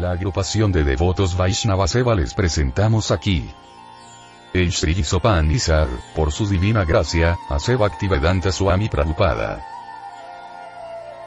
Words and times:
la 0.00 0.12
agrupación 0.12 0.72
de 0.72 0.82
devotos 0.82 1.36
Vaishnavaseva 1.36 2.14
les 2.14 2.32
presentamos 2.32 3.10
aquí. 3.10 3.50
El 4.52 4.72
Sri 4.72 5.04
Sopanisar, 5.04 5.88
por 6.16 6.32
su 6.32 6.48
divina 6.48 6.84
gracia, 6.84 7.38
hace 7.48 7.76
Bhaktivedanta 7.76 8.50
Swami 8.50 8.88
Prabhupada. 8.88 9.62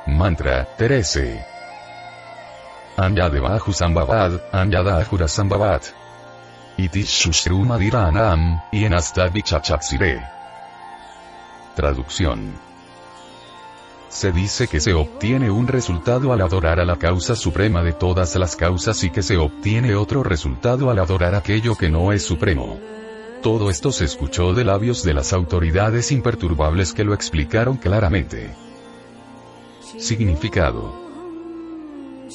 Mantra, 0.07 0.65
Terese. 0.75 1.45
Anyadeva 2.97 3.59
Sambhavad, 3.71 4.41
Anyada 4.51 4.99
Ahura 5.01 5.27
Sambhavad. 5.27 5.81
Itishushrumadhiranam, 6.77 8.61
y 8.71 8.85
en 8.85 8.93
Traducción. 11.75 12.72
Se 14.13 14.31
dice 14.31 14.67
que 14.67 14.79
se 14.79 14.93
obtiene 14.93 15.49
un 15.49 15.67
resultado 15.67 16.33
al 16.33 16.41
adorar 16.41 16.79
a 16.79 16.85
la 16.85 16.97
causa 16.97 17.35
suprema 17.35 17.81
de 17.81 17.93
todas 17.93 18.35
las 18.35 18.55
causas 18.55 19.03
y 19.03 19.09
que 19.09 19.23
se 19.23 19.37
obtiene 19.37 19.95
otro 19.95 20.21
resultado 20.23 20.91
al 20.91 20.99
adorar 20.99 21.33
aquello 21.33 21.75
que 21.75 21.89
no 21.89 22.13
es 22.13 22.21
supremo. 22.21 22.79
Todo 23.41 23.71
esto 23.71 23.91
se 23.91 24.05
escuchó 24.05 24.53
de 24.53 24.65
labios 24.65 25.01
de 25.03 25.15
las 25.15 25.33
autoridades 25.33 26.11
imperturbables 26.11 26.93
que 26.93 27.03
lo 27.03 27.15
explicaron 27.15 27.77
claramente. 27.77 28.51
Significado. 29.97 30.93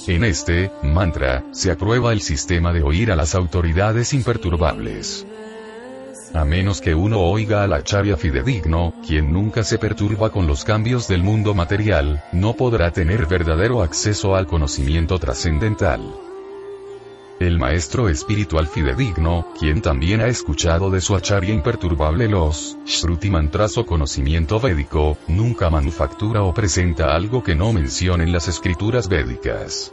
En 0.09 0.24
este 0.24 0.73
mantra, 0.82 1.45
se 1.52 1.70
aprueba 1.70 2.12
el 2.12 2.23
sistema 2.23 2.73
de 2.73 2.82
oír 2.82 3.12
a 3.12 3.16
las 3.16 3.37
autoridades 3.37 4.12
imperturbables. 4.15 5.24
A 6.34 6.45
menos 6.45 6.80
que 6.80 6.95
uno 6.95 7.20
oiga 7.20 7.62
al 7.62 7.73
acharya 7.73 8.16
fidedigno, 8.16 8.95
quien 9.06 9.32
nunca 9.32 9.64
se 9.64 9.79
perturba 9.79 10.30
con 10.30 10.46
los 10.46 10.65
cambios 10.65 11.09
del 11.09 11.23
mundo 11.23 11.54
material, 11.54 12.23
no 12.32 12.54
podrá 12.54 12.93
tener 12.93 13.26
verdadero 13.26 13.82
acceso 13.82 14.37
al 14.37 14.46
conocimiento 14.46 15.18
trascendental. 15.18 16.02
El 17.40 17.59
maestro 17.59 18.09
espiritual 18.09 18.66
fidedigno, 18.66 19.46
quien 19.59 19.80
también 19.80 20.21
ha 20.21 20.26
escuchado 20.26 20.90
de 20.90 21.01
su 21.01 21.15
acharya 21.15 21.54
imperturbable 21.54 22.29
los 22.29 22.76
Shruti 22.84 23.30
mantras 23.30 23.79
o 23.79 23.87
conocimiento 23.87 24.59
védico, 24.59 25.16
nunca 25.29 25.71
manufactura 25.71 26.43
o 26.43 26.52
presenta 26.52 27.15
algo 27.15 27.43
que 27.43 27.54
no 27.54 27.73
mencionen 27.73 28.32
las 28.32 28.49
escrituras 28.49 29.09
védicas. 29.09 29.93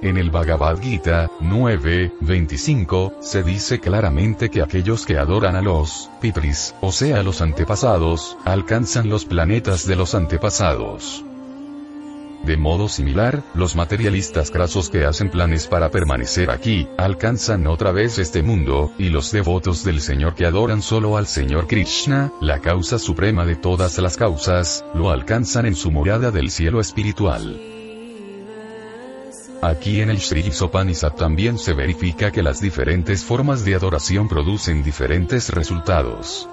En 0.00 0.16
el 0.16 0.30
Bhagavad 0.30 0.80
Gita 0.80 1.28
9.25, 1.40 3.14
se 3.20 3.42
dice 3.42 3.80
claramente 3.80 4.48
que 4.48 4.62
aquellos 4.62 5.04
que 5.04 5.18
adoran 5.18 5.56
a 5.56 5.62
los 5.62 6.08
Pitris, 6.20 6.76
o 6.80 6.92
sea 6.92 7.24
los 7.24 7.40
antepasados, 7.42 8.36
alcanzan 8.44 9.08
los 9.08 9.24
planetas 9.24 9.88
de 9.88 9.96
los 9.96 10.14
antepasados. 10.14 11.24
De 12.44 12.56
modo 12.56 12.88
similar, 12.88 13.42
los 13.54 13.74
materialistas 13.74 14.52
grasos 14.52 14.88
que 14.88 15.04
hacen 15.04 15.30
planes 15.30 15.66
para 15.66 15.90
permanecer 15.90 16.50
aquí, 16.50 16.86
alcanzan 16.96 17.66
otra 17.66 17.90
vez 17.90 18.20
este 18.20 18.44
mundo, 18.44 18.92
y 18.98 19.08
los 19.08 19.32
devotos 19.32 19.82
del 19.82 20.00
Señor 20.00 20.36
que 20.36 20.46
adoran 20.46 20.80
solo 20.80 21.16
al 21.16 21.26
Señor 21.26 21.66
Krishna, 21.66 22.32
la 22.40 22.60
causa 22.60 23.00
suprema 23.00 23.44
de 23.44 23.56
todas 23.56 23.98
las 23.98 24.16
causas, 24.16 24.84
lo 24.94 25.10
alcanzan 25.10 25.66
en 25.66 25.74
su 25.74 25.90
morada 25.90 26.30
del 26.30 26.52
cielo 26.52 26.80
espiritual. 26.80 27.77
Aquí 29.60 30.00
en 30.00 30.10
el 30.10 30.20
Sri 30.20 30.52
Sopanisad 30.52 31.14
también 31.14 31.58
se 31.58 31.72
verifica 31.72 32.30
que 32.30 32.44
las 32.44 32.60
diferentes 32.60 33.24
formas 33.24 33.64
de 33.64 33.74
adoración 33.74 34.28
producen 34.28 34.84
diferentes 34.84 35.50
resultados. 35.50 36.48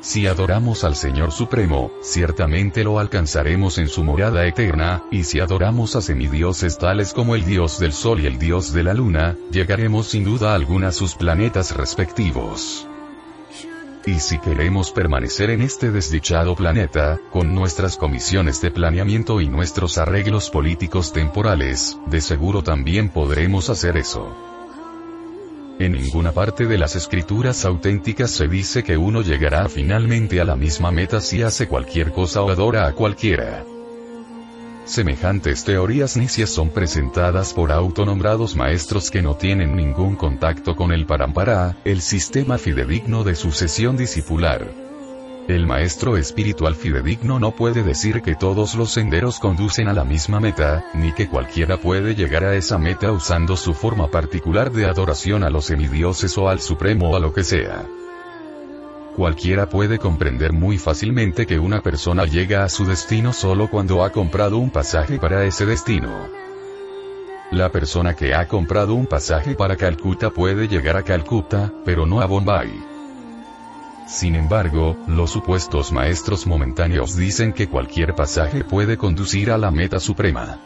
Si 0.00 0.26
adoramos 0.26 0.82
al 0.84 0.96
Señor 0.96 1.30
Supremo, 1.30 1.92
ciertamente 2.02 2.84
lo 2.84 2.98
alcanzaremos 2.98 3.78
en 3.78 3.88
su 3.88 4.02
morada 4.02 4.44
eterna, 4.44 5.04
y 5.10 5.24
si 5.24 5.38
adoramos 5.40 5.96
a 5.96 6.02
semidioses 6.02 6.78
tales 6.78 7.14
como 7.14 7.36
el 7.36 7.44
Dios 7.44 7.78
del 7.78 7.92
Sol 7.92 8.20
y 8.20 8.26
el 8.26 8.38
Dios 8.38 8.72
de 8.72 8.82
la 8.82 8.92
Luna, 8.92 9.36
llegaremos 9.50 10.08
sin 10.08 10.24
duda 10.24 10.54
alguna 10.54 10.88
a 10.88 10.92
sus 10.92 11.14
planetas 11.14 11.74
respectivos. 11.74 12.86
Y 14.06 14.20
si 14.20 14.38
queremos 14.38 14.90
permanecer 14.90 15.48
en 15.48 15.62
este 15.62 15.90
desdichado 15.90 16.54
planeta, 16.54 17.18
con 17.30 17.54
nuestras 17.54 17.96
comisiones 17.96 18.60
de 18.60 18.70
planeamiento 18.70 19.40
y 19.40 19.48
nuestros 19.48 19.96
arreglos 19.96 20.50
políticos 20.50 21.12
temporales, 21.12 21.98
de 22.06 22.20
seguro 22.20 22.62
también 22.62 23.08
podremos 23.08 23.70
hacer 23.70 23.96
eso. 23.96 24.36
En 25.78 25.92
ninguna 25.92 26.32
parte 26.32 26.66
de 26.66 26.76
las 26.76 26.96
escrituras 26.96 27.64
auténticas 27.64 28.30
se 28.30 28.46
dice 28.46 28.84
que 28.84 28.98
uno 28.98 29.22
llegará 29.22 29.68
finalmente 29.68 30.40
a 30.40 30.44
la 30.44 30.54
misma 30.54 30.90
meta 30.90 31.20
si 31.20 31.42
hace 31.42 31.66
cualquier 31.66 32.12
cosa 32.12 32.42
o 32.42 32.50
adora 32.50 32.86
a 32.86 32.92
cualquiera. 32.92 33.64
Semejantes 34.84 35.64
teorías 35.64 36.14
nicias 36.18 36.50
son 36.50 36.68
presentadas 36.68 37.54
por 37.54 37.72
autonombrados 37.72 38.54
maestros 38.54 39.10
que 39.10 39.22
no 39.22 39.34
tienen 39.34 39.74
ningún 39.74 40.14
contacto 40.14 40.76
con 40.76 40.92
el 40.92 41.06
parampara, 41.06 41.78
el 41.86 42.02
sistema 42.02 42.58
fidedigno 42.58 43.24
de 43.24 43.34
sucesión 43.34 43.96
discipular. 43.96 44.68
El 45.48 45.66
maestro 45.66 46.18
espiritual 46.18 46.74
fidedigno 46.74 47.38
no 47.38 47.52
puede 47.52 47.82
decir 47.82 48.20
que 48.20 48.34
todos 48.34 48.74
los 48.74 48.92
senderos 48.92 49.38
conducen 49.38 49.88
a 49.88 49.94
la 49.94 50.04
misma 50.04 50.38
meta, 50.38 50.84
ni 50.92 51.12
que 51.12 51.28
cualquiera 51.28 51.78
puede 51.78 52.14
llegar 52.14 52.44
a 52.44 52.54
esa 52.54 52.76
meta 52.76 53.10
usando 53.10 53.56
su 53.56 53.72
forma 53.72 54.10
particular 54.10 54.70
de 54.70 54.84
adoración 54.84 55.44
a 55.44 55.50
los 55.50 55.64
semidioses 55.64 56.36
o 56.36 56.50
al 56.50 56.60
supremo 56.60 57.10
o 57.10 57.16
a 57.16 57.20
lo 57.20 57.32
que 57.32 57.42
sea. 57.44 57.86
Cualquiera 59.16 59.68
puede 59.68 60.00
comprender 60.00 60.52
muy 60.52 60.76
fácilmente 60.76 61.46
que 61.46 61.60
una 61.60 61.82
persona 61.82 62.24
llega 62.24 62.64
a 62.64 62.68
su 62.68 62.84
destino 62.84 63.32
solo 63.32 63.70
cuando 63.70 64.02
ha 64.02 64.10
comprado 64.10 64.58
un 64.58 64.70
pasaje 64.70 65.20
para 65.20 65.44
ese 65.44 65.66
destino. 65.66 66.28
La 67.52 67.70
persona 67.70 68.14
que 68.14 68.34
ha 68.34 68.48
comprado 68.48 68.94
un 68.94 69.06
pasaje 69.06 69.54
para 69.54 69.76
Calcuta 69.76 70.30
puede 70.30 70.66
llegar 70.66 70.96
a 70.96 71.04
Calcuta, 71.04 71.72
pero 71.84 72.06
no 72.06 72.20
a 72.20 72.26
Bombay. 72.26 72.72
Sin 74.08 74.34
embargo, 74.34 74.96
los 75.06 75.30
supuestos 75.30 75.92
maestros 75.92 76.44
momentáneos 76.44 77.14
dicen 77.14 77.52
que 77.52 77.68
cualquier 77.68 78.16
pasaje 78.16 78.64
puede 78.64 78.96
conducir 78.96 79.52
a 79.52 79.58
la 79.58 79.70
meta 79.70 80.00
suprema. 80.00 80.58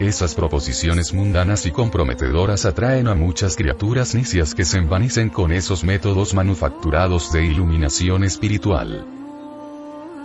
Esas 0.00 0.34
proposiciones 0.34 1.14
mundanas 1.14 1.66
y 1.66 1.70
comprometedoras 1.70 2.64
atraen 2.64 3.06
a 3.06 3.14
muchas 3.14 3.56
criaturas 3.56 4.14
necias 4.14 4.52
que 4.54 4.64
se 4.64 4.78
envanecen 4.78 5.30
con 5.30 5.52
esos 5.52 5.84
métodos 5.84 6.34
manufacturados 6.34 7.32
de 7.32 7.44
iluminación 7.44 8.24
espiritual. 8.24 9.06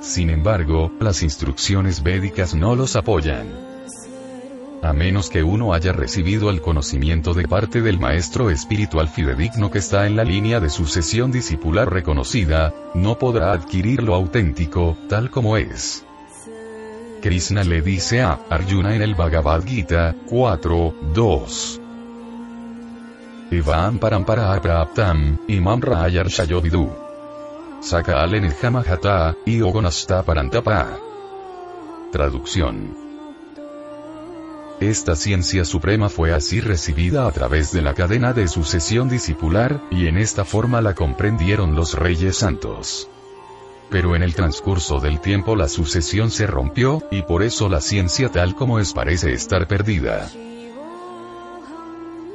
Sin 0.02 0.32
embargo, 0.32 0.92
las 1.00 1.22
instrucciones 1.22 2.02
védicas 2.02 2.56
no 2.56 2.76
los 2.76 2.96
apoyan. 2.96 3.48
A 4.82 4.92
menos 4.94 5.30
que 5.30 5.44
uno 5.44 5.74
haya 5.74 5.92
recibido 5.92 6.50
el 6.50 6.62
conocimiento 6.62 7.34
de 7.36 7.48
parte 7.48 7.82
del 7.82 8.00
maestro 8.00 8.50
espiritual 8.50 9.08
fidedigno 9.08 9.70
que 9.70 9.80
está 9.80 10.08
en 10.08 10.16
la 10.16 10.24
línea 10.24 10.60
de 10.60 10.70
sucesión 10.70 11.32
discipular 11.32 11.92
reconocida, 11.92 12.74
no 12.96 13.20
podrá 13.20 13.52
adquirir 13.52 14.02
lo 14.02 14.16
auténtico, 14.16 14.98
tal 15.10 15.30
como 15.30 15.58
es. 15.58 16.06
Krishna 17.22 17.64
le 17.64 17.82
dice 17.82 18.22
a 18.22 18.40
Arjuna 18.50 18.96
en 18.96 19.02
el 19.02 19.14
Bhagavad 19.14 19.66
Gita 19.66 20.16
4.2. 20.30 21.80
Evam 23.52 24.00
parampara 24.00 24.54
apraptam, 24.54 25.40
imam 25.48 25.82
rayar 25.82 26.28
shayovidu. 26.28 26.90
Saka 27.82 28.24
alen 28.24 28.54
hamahata, 28.62 29.36
y 29.46 29.62
ogonasta 29.62 30.24
parantapa. 30.24 30.98
Traducción. 32.12 32.96
Esta 34.80 35.16
ciencia 35.16 35.66
suprema 35.66 36.08
fue 36.10 36.34
así 36.34 36.62
recibida 36.62 37.28
a 37.28 37.32
través 37.32 37.74
de 37.74 37.82
la 37.82 37.94
cadena 37.94 38.32
de 38.32 38.48
sucesión 38.48 39.10
discipular, 39.10 39.82
y 39.92 40.08
en 40.08 40.18
esta 40.18 40.46
forma 40.46 40.82
la 40.82 40.96
comprendieron 40.96 41.76
los 41.76 41.96
reyes 41.96 42.38
santos 42.38 43.10
pero 43.90 44.16
en 44.16 44.24
el 44.24 44.36
transcurso 44.36 45.00
del 45.00 45.20
tiempo 45.20 45.56
la 45.56 45.68
sucesión 45.68 46.32
se 46.32 46.48
rompió, 46.48 47.02
y 47.12 47.24
por 47.24 47.44
eso 47.44 47.70
la 47.70 47.82
ciencia 47.82 48.30
tal 48.30 48.56
como 48.56 48.80
es 48.80 48.94
parece 48.94 49.34
estar 49.34 49.68
perdida. 49.68 50.30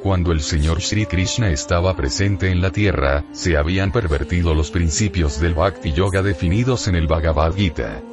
Cuando 0.03 0.31
el 0.31 0.41
Señor 0.41 0.83
Sri 0.83 1.07
Krishna 1.07 1.49
estaba 1.49 1.95
presente 1.95 2.51
en 2.51 2.61
la 2.61 2.69
tierra, 2.69 3.23
se 3.31 3.57
habían 3.57 3.91
pervertido 3.91 4.53
los 4.53 4.69
principios 4.69 5.39
del 5.39 5.55
Bhakti 5.55 5.93
Yoga 5.93 6.21
definidos 6.21 6.87
en 6.87 6.95
el 6.95 7.07
Bhagavad 7.07 7.55
Gita. 7.55 8.03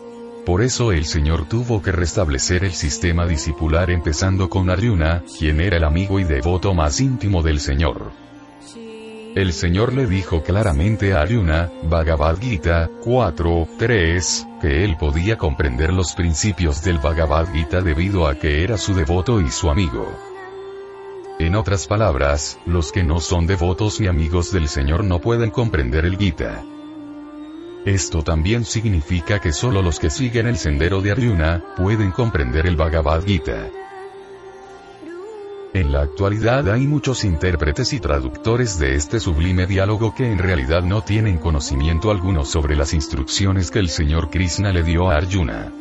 Por 0.46 0.62
eso 0.62 0.90
el 0.90 1.04
Señor 1.04 1.46
tuvo 1.48 1.82
que 1.82 1.92
restablecer 1.92 2.64
el 2.64 2.72
sistema 2.72 3.26
discipular 3.26 3.90
empezando 3.90 4.48
con 4.48 4.70
Arjuna, 4.70 5.22
quien 5.38 5.60
era 5.60 5.76
el 5.76 5.84
amigo 5.84 6.18
y 6.18 6.24
devoto 6.24 6.72
más 6.72 6.98
íntimo 6.98 7.42
del 7.42 7.60
Señor. 7.60 8.10
El 9.34 9.55
Señor 9.55 9.94
le 9.94 10.06
dijo 10.06 10.43
claramente 10.43 11.14
a 11.14 11.23
Arjuna, 11.23 11.73
Bhagavad 11.84 12.38
Gita 12.38 12.90
4.3, 13.02 14.61
que 14.61 14.84
él 14.84 14.99
podía 14.99 15.38
comprender 15.38 15.90
los 15.90 16.12
principios 16.12 16.84
del 16.84 16.99
Bhagavad 16.99 17.50
Gita 17.50 17.81
debido 17.81 18.26
a 18.26 18.34
que 18.34 18.62
era 18.62 18.76
su 18.76 18.93
devoto 18.93 19.40
y 19.40 19.50
su 19.50 19.70
amigo. 19.70 20.06
En 21.38 21.55
otras 21.55 21.87
palabras, 21.87 22.58
los 22.67 22.93
que 22.93 23.05
no 23.05 23.20
son 23.20 23.46
devotos 23.46 24.02
ni 24.02 24.06
amigos 24.06 24.52
del 24.52 24.69
Señor 24.69 25.02
no 25.02 25.19
pueden 25.19 25.49
comprender 25.49 26.05
el 26.05 26.19
Gita. 26.19 26.62
Esto 27.87 28.23
también 28.23 28.67
significa 28.67 29.40
que 29.40 29.55
solo 29.55 29.81
los 29.81 29.99
que 29.99 30.11
siguen 30.11 30.46
el 30.46 30.58
sendero 30.58 31.00
de 31.00 31.12
Arjuna, 31.12 31.64
pueden 31.78 32.11
comprender 32.11 32.67
el 32.67 32.76
Bhagavad 32.76 33.25
Gita. 33.25 33.70
En 35.74 35.90
la 35.90 36.02
actualidad 36.02 36.70
hay 36.70 36.86
muchos 36.86 37.24
intérpretes 37.24 37.94
y 37.94 38.00
traductores 38.00 38.78
de 38.78 38.94
este 38.94 39.19
sublime 39.19 39.66
diálogo 39.66 40.14
que 40.14 40.30
en 40.30 40.38
realidad 40.38 40.82
no 40.82 41.00
tienen 41.00 41.38
conocimiento 41.38 42.10
alguno 42.10 42.44
sobre 42.44 42.76
las 42.76 42.92
instrucciones 42.92 43.70
que 43.70 43.78
el 43.78 43.88
señor 43.88 44.28
Krishna 44.28 44.70
le 44.70 44.82
dio 44.82 45.10
a 45.10 45.16
Arjuna. 45.16 45.72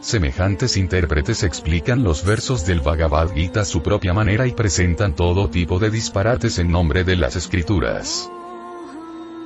Semejantes 0.00 0.78
intérpretes 0.78 1.42
explican 1.42 2.02
los 2.02 2.24
versos 2.24 2.64
del 2.64 2.80
Bhagavad 2.80 3.34
Gita 3.34 3.60
a 3.60 3.64
su 3.66 3.82
propia 3.82 4.14
manera 4.14 4.46
y 4.46 4.52
presentan 4.52 5.14
todo 5.14 5.50
tipo 5.50 5.78
de 5.78 5.90
disparates 5.90 6.58
en 6.58 6.72
nombre 6.72 7.04
de 7.04 7.16
las 7.16 7.36
escrituras. 7.36 8.30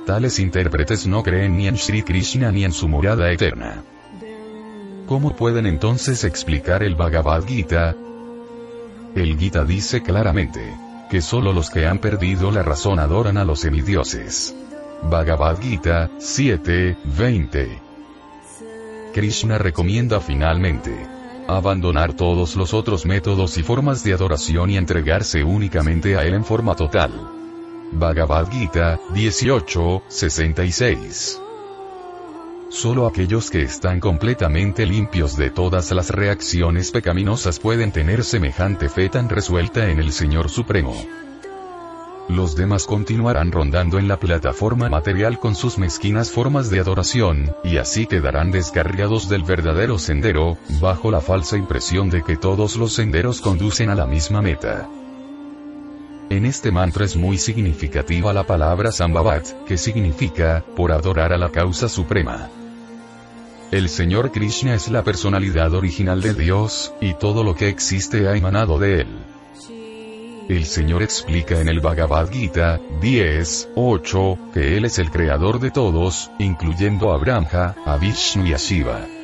Tales 0.05 0.39
intérpretes 0.39 1.07
no 1.07 1.23
creen 1.23 1.57
ni 1.57 1.67
en 1.67 1.75
Sri 1.75 2.03
Krishna 2.03 2.53
ni 2.53 2.63
en 2.63 2.71
su 2.71 2.87
morada 2.87 3.29
eterna. 3.29 3.83
¿Cómo 5.07 5.35
pueden 5.35 5.65
entonces 5.65 6.23
explicar 6.23 6.83
el 6.83 6.95
Bhagavad 6.95 7.43
Gita? 7.45 7.97
El 9.15 9.37
Gita 9.37 9.63
dice 9.63 10.03
claramente, 10.03 10.75
que 11.09 11.21
solo 11.21 11.53
los 11.53 11.69
que 11.69 11.87
han 11.87 11.99
perdido 11.99 12.51
la 12.51 12.63
razón 12.63 12.99
adoran 12.99 13.37
a 13.37 13.45
los 13.45 13.61
semidioses. 13.61 14.53
Bhagavad 15.03 15.61
Gita, 15.61 16.09
7, 16.19 16.97
20. 17.17 17.81
Krishna 19.13 19.57
recomienda 19.57 20.19
finalmente, 20.19 21.07
abandonar 21.47 22.13
todos 22.13 22.57
los 22.57 22.73
otros 22.73 23.05
métodos 23.05 23.57
y 23.57 23.63
formas 23.63 24.03
de 24.03 24.11
adoración 24.11 24.71
y 24.71 24.77
entregarse 24.77 25.45
únicamente 25.45 26.17
a 26.17 26.23
él 26.25 26.33
en 26.33 26.43
forma 26.43 26.75
total. 26.75 27.13
Bhagavad 27.93 28.49
Gita, 28.51 28.99
18, 29.13 30.03
66. 30.09 31.39
Solo 32.69 33.05
aquellos 33.07 33.49
que 33.51 33.61
están 33.61 33.99
completamente 33.99 34.85
limpios 34.85 35.37
de 35.37 35.49
todas 35.49 35.91
las 35.91 36.09
reacciones 36.09 36.91
pecaminosas 36.91 37.59
pueden 37.59 37.91
tener 37.91 38.23
semejante 38.23 38.89
fe 38.89 39.07
tan 39.07 39.29
resuelta 39.29 39.89
en 39.89 39.99
el 39.99 40.11
Señor 40.11 40.49
Supremo. 40.49 40.95
Los 42.27 42.55
demás 42.55 42.87
continuarán 42.87 43.51
rondando 43.51 43.99
en 43.99 44.07
la 44.07 44.17
plataforma 44.17 44.89
material 44.89 45.37
con 45.39 45.53
sus 45.53 45.77
mezquinas 45.77 46.31
formas 46.31 46.71
de 46.71 46.79
adoración, 46.79 47.55
y 47.63 47.77
así 47.77 48.07
quedarán 48.07 48.49
descarriados 48.49 49.29
del 49.29 49.43
verdadero 49.43 49.99
sendero, 49.99 50.57
bajo 50.81 51.11
la 51.11 51.21
falsa 51.21 51.55
impresión 51.55 52.09
de 52.09 52.23
que 52.23 52.35
todos 52.35 52.77
los 52.77 52.93
senderos 52.93 53.41
conducen 53.41 53.91
a 53.91 53.95
la 53.95 54.07
misma 54.07 54.41
meta. 54.41 54.89
En 56.35 56.45
este 56.45 56.69
mantra 56.69 57.05
es 57.05 57.15
muy 57.15 57.37
significativa 57.37 58.33
la 58.33 58.43
palabra 58.43 58.91
Sambhavat, 58.91 59.65
que 59.65 59.77
significa, 59.77 60.65
por 60.75 60.91
adorar 60.91 61.31
a 61.31 61.37
la 61.37 61.49
causa 61.49 61.87
suprema. 61.87 62.49
El 63.71 63.87
Señor 63.87 64.33
Krishna 64.33 64.73
es 64.75 64.89
la 64.89 65.01
personalidad 65.01 65.73
original 65.73 66.19
de 66.19 66.33
Dios, 66.33 66.93
y 66.99 67.13
todo 67.13 67.45
lo 67.45 67.55
que 67.55 67.69
existe 67.69 68.27
ha 68.27 68.35
emanado 68.35 68.77
de 68.77 68.99
él. 68.99 69.07
El 70.49 70.65
Señor 70.65 71.03
explica 71.03 71.61
en 71.61 71.69
el 71.69 71.79
Bhagavad 71.79 72.29
Gita, 72.29 72.81
10, 72.99 73.69
8, 73.73 74.37
que 74.53 74.75
Él 74.75 74.83
es 74.83 74.99
el 74.99 75.11
creador 75.11 75.61
de 75.61 75.71
todos, 75.71 76.31
incluyendo 76.37 77.13
a 77.13 77.17
Brahma, 77.17 77.75
a 77.85 77.95
Vishnu 77.95 78.45
y 78.45 78.51
a 78.51 78.57
Shiva. 78.57 79.14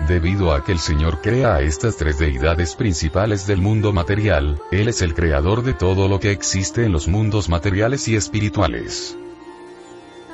Debido 0.00 0.52
a 0.52 0.64
que 0.64 0.72
el 0.72 0.78
Señor 0.78 1.20
crea 1.20 1.54
a 1.54 1.60
estas 1.60 1.96
tres 1.96 2.18
deidades 2.18 2.74
principales 2.74 3.46
del 3.46 3.60
mundo 3.60 3.92
material, 3.92 4.60
Él 4.70 4.88
es 4.88 5.00
el 5.00 5.14
creador 5.14 5.62
de 5.62 5.74
todo 5.74 6.08
lo 6.08 6.18
que 6.18 6.32
existe 6.32 6.84
en 6.84 6.92
los 6.92 7.06
mundos 7.06 7.48
materiales 7.48 8.08
y 8.08 8.16
espirituales. 8.16 9.16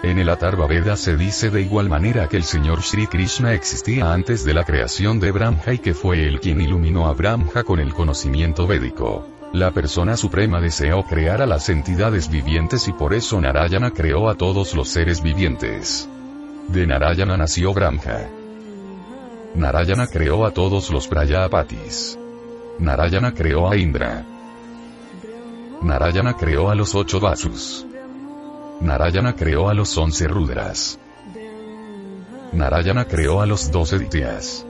En 0.03 0.19
el 0.19 0.29
Atharva 0.29 0.69
Veda 0.69 0.97
se 0.97 1.17
dice 1.17 1.51
de 1.51 1.61
igual 1.61 1.89
manera 1.89 2.29
que 2.29 2.37
el 2.37 2.45
Señor 2.45 2.83
Sri 2.83 3.09
Krishna 3.09 3.53
existía 3.53 4.13
antes 4.13 4.45
de 4.45 4.55
la 4.55 4.65
creación 4.65 5.19
de 5.19 5.33
Brahma 5.33 5.73
y 5.73 5.79
que 5.79 5.93
fue 5.93 6.25
él 6.27 6.39
quien 6.41 6.61
iluminó 6.61 7.09
a 7.09 7.15
Brahma 7.15 7.65
con 7.65 7.81
el 7.81 7.93
conocimiento 7.93 8.67
védico. 8.67 9.27
La 9.53 9.73
persona 9.73 10.17
suprema 10.17 10.61
deseó 10.61 11.03
crear 11.03 11.43
a 11.43 11.47
las 11.47 11.69
entidades 11.69 12.31
vivientes 12.31 12.87
y 12.87 12.93
por 12.93 13.13
eso 13.13 13.41
Narayana 13.41 13.91
creó 13.91 14.29
a 14.29 14.37
todos 14.37 14.75
los 14.75 14.89
seres 14.89 15.21
vivientes. 15.21 16.09
De 16.69 16.87
Narayana 16.87 17.37
nació 17.37 17.75
Brahma. 17.75 18.38
Narayana 19.55 20.07
creó 20.07 20.45
a 20.47 20.53
todos 20.53 20.91
los 20.91 21.09
Prayapatis. 21.09 22.19
Narayana 22.79 23.33
creó 23.35 23.71
a 23.71 23.77
Indra. 23.77 24.25
Narayana 25.83 26.35
creó 26.35 26.71
a 26.71 26.75
los 26.75 26.95
ocho 26.95 27.21
Vasus. 27.21 27.87
Narayana 28.81 29.35
creó 29.35 29.69
a 29.69 29.75
los 29.75 29.97
once 29.97 30.29
Rudras. 30.29 30.99
Narayana 32.53 33.05
creó 33.05 33.41
a 33.41 33.47
los 33.47 33.71
doce 33.71 33.99
Dityas. 33.99 34.65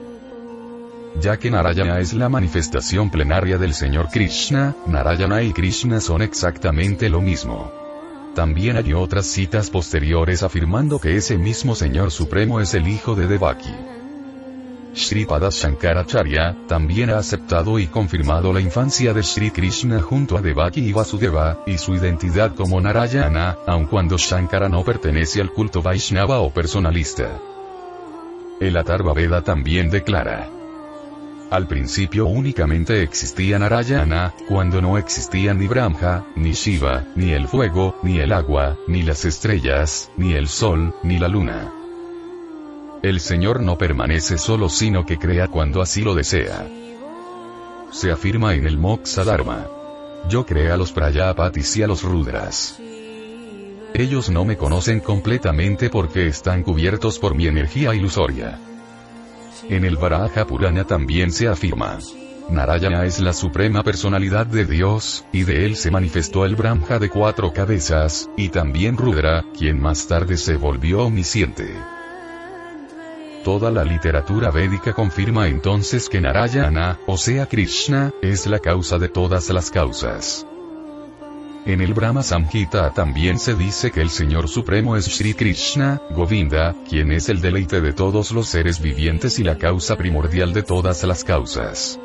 Ya 1.21 1.37
que 1.37 1.51
Narayana 1.51 2.01
es 2.01 2.13
la 2.13 2.29
manifestación 2.29 3.11
plenaria 3.11 3.59
del 3.59 3.75
Señor 3.75 4.09
Krishna, 4.11 4.75
Narayana 4.87 5.43
y 5.43 5.53
Krishna 5.53 6.01
son 6.01 6.23
exactamente 6.23 7.09
lo 7.09 7.21
mismo. 7.21 7.71
También 8.35 8.77
hay 8.77 8.93
otras 8.93 9.27
citas 9.27 9.71
posteriores 9.71 10.43
afirmando 10.43 10.99
que 10.99 11.17
ese 11.17 11.37
mismo 11.39 11.75
Señor 11.75 12.11
Supremo 12.11 12.61
es 12.61 12.75
el 12.75 12.89
hijo 12.89 13.15
de 13.15 13.27
Devaki. 13.27 13.75
Sripada 14.95 15.51
Shankaracharya, 15.51 16.57
también 16.67 17.11
ha 17.11 17.19
aceptado 17.19 17.79
y 17.79 17.87
confirmado 17.87 18.53
la 18.53 18.61
infancia 18.61 19.13
de 19.15 19.23
Sri 19.23 19.51
Krishna 19.51 20.01
junto 20.01 20.37
a 20.37 20.43
Devaki 20.43 20.81
y 20.81 20.93
Vasudeva, 20.93 21.63
y 21.67 21.79
su 21.79 21.95
identidad 21.95 22.55
como 22.55 22.81
Narayana, 22.81 23.59
aun 23.67 23.87
cuando 23.87 24.17
Shankara 24.17 24.69
no 24.69 24.85
pertenece 24.85 25.41
al 25.41 25.53
culto 25.53 25.83
Vaishnava 25.83 26.41
o 26.41 26.51
personalista. 26.51 27.39
El 28.61 28.77
Atharva 28.77 29.13
Veda 29.13 29.43
también 29.43 29.91
declara. 29.91 30.51
Al 31.51 31.67
principio 31.67 32.27
únicamente 32.27 33.03
existía 33.03 33.59
Narayana, 33.59 34.35
cuando 34.49 34.83
no 34.83 34.99
existían 34.99 35.59
ni 35.59 35.67
Brahma, 35.67 36.27
ni 36.37 36.53
Shiva, 36.53 37.05
ni 37.15 37.33
el 37.33 37.49
fuego, 37.49 37.99
ni 38.03 38.19
el 38.19 38.33
agua, 38.33 38.77
ni 38.87 39.03
las 39.03 39.25
estrellas, 39.25 40.11
ni 40.17 40.35
el 40.35 40.49
sol, 40.49 40.95
ni 41.03 41.19
la 41.19 41.29
luna. 41.29 41.78
El 43.03 43.21
Señor 43.21 43.61
no 43.61 43.79
permanece 43.79 44.39
solo 44.39 44.69
sino 44.69 45.07
que 45.07 45.19
crea 45.19 45.47
cuando 45.47 45.81
así 45.81 46.03
lo 46.03 46.17
desea. 46.17 46.67
Se 47.93 48.11
afirma 48.11 48.55
en 48.55 48.67
el 48.67 48.77
Moksha 48.77 49.23
Dharma. 49.23 49.67
Yo 50.29 50.45
creé 50.45 50.73
a 50.73 50.77
los 50.77 50.91
Prayapatis 50.91 51.77
y 51.77 51.85
a 51.85 51.87
los 51.87 52.03
Rudras. 52.03 52.81
Ellos 53.95 54.31
no 54.31 54.45
me 54.45 54.57
conocen 54.57 54.99
completamente 54.99 55.91
porque 55.91 56.27
están 56.27 56.65
cubiertos 56.65 57.21
por 57.21 57.37
mi 57.37 57.47
energía 57.47 57.95
ilusoria. 57.95 58.59
En 59.69 59.85
el 59.85 59.97
Varaha 59.97 60.45
Purana 60.45 60.85
también 60.85 61.31
se 61.31 61.47
afirma. 61.47 61.99
Narayana 62.51 63.05
es 63.05 63.21
la 63.21 63.33
suprema 63.33 63.85
personalidad 63.85 64.47
de 64.47 64.65
Dios, 64.65 65.25
y 65.33 65.45
de 65.45 65.67
él 65.67 65.77
se 65.77 65.91
manifestó 65.91 66.45
el 66.45 66.57
Brahma 66.57 66.99
de 66.99 67.11
cuatro 67.11 67.53
cabezas, 67.53 68.29
y 68.37 68.49
también 68.49 68.97
Rudra, 68.97 69.45
quien 69.57 69.81
más 69.81 70.09
tarde 70.09 70.37
se 70.37 70.57
volvió 70.57 71.05
omnisciente. 71.05 71.75
Toda 73.45 73.71
la 73.71 73.85
literatura 73.85 74.51
védica 74.51 74.93
confirma 74.93 75.49
entonces 75.49 76.09
que 76.09 76.21
Narayana, 76.21 76.99
o 77.07 77.17
sea 77.17 77.47
Krishna, 77.47 78.13
es 78.21 78.47
la 78.47 78.59
causa 78.59 78.99
de 78.99 79.09
todas 79.09 79.49
las 79.51 79.71
causas. 79.71 80.47
En 81.65 81.81
el 81.81 81.93
Brahma 81.95 82.23
Samhita 82.23 82.93
también 82.95 83.39
se 83.39 83.55
dice 83.55 83.91
que 83.91 84.01
el 84.01 84.11
Señor 84.11 84.49
Supremo 84.49 84.97
es 84.97 85.05
Sri 85.05 85.35
Krishna, 85.35 86.01
Govinda, 86.11 86.75
quien 86.89 87.13
es 87.13 87.29
el 87.29 87.41
deleite 87.41 87.81
de 87.81 87.93
todos 87.93 88.33
los 88.33 88.49
seres 88.49 88.81
vivientes 88.81 89.39
y 89.39 89.45
la 89.45 89.59
causa 89.59 89.97
primordial 89.97 90.53
de 90.53 90.63
todas 90.63 91.05
las 91.05 91.25
causas. 91.25 92.01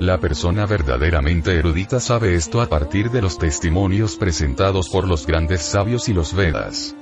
La 0.00 0.18
persona 0.18 0.66
verdaderamente 0.66 1.54
erudita 1.56 2.00
sabe 2.00 2.34
esto 2.34 2.60
a 2.60 2.66
partir 2.66 3.10
de 3.10 3.22
los 3.22 3.38
testimonios 3.38 4.16
presentados 4.16 4.88
por 4.88 5.06
los 5.06 5.26
grandes 5.26 5.62
sabios 5.62 6.08
y 6.08 6.12
los 6.12 6.34
Vedas. 6.34 6.96